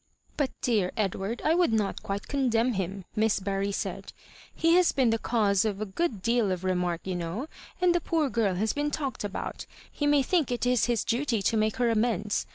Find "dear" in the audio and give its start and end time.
0.61-0.91